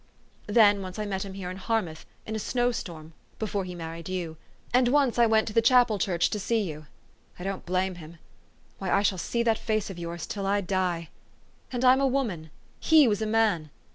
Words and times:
Then, 0.47 0.81
once 0.81 0.97
I 0.97 1.05
met 1.05 1.23
him 1.23 1.33
here 1.35 1.51
in 1.51 1.57
Harmouth, 1.57 2.07
in 2.25 2.35
a 2.35 2.39
snow 2.39 2.71
storm, 2.71 3.13
before 3.37 3.65
he 3.65 3.75
married 3.75 4.09
you. 4.09 4.35
And 4.73 4.87
once 4.87 5.19
I 5.19 5.27
went 5.27 5.47
to 5.49 5.53
the 5.53 5.61
chapel 5.61 5.99
church 5.99 6.31
to 6.31 6.39
see 6.39 6.63
3 6.73 6.73
T 6.73 6.75
ou. 6.75 6.85
I 7.37 7.43
don't 7.43 7.67
blame 7.67 7.93
him. 7.93 8.17
Why, 8.79 8.89
I 8.89 9.03
shall 9.03 9.19
see 9.19 9.43
that 9.43 9.59
face 9.59 9.91
of 9.91 9.99
yours 9.99 10.25
till 10.25 10.47
I 10.47 10.59
die! 10.59 11.09
And 11.71 11.85
I'm 11.85 12.01
a 12.01 12.07
woman. 12.07 12.49
He 12.79 13.07
was 13.07 13.21
a 13.21 13.27
man. 13.27 13.69